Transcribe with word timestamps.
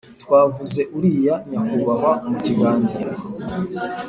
twavuze 0.23 0.81
uriya 0.97 1.35
nyakubahwa 1.49 2.13
mu 2.29 2.37
kiganiro. 2.45 3.13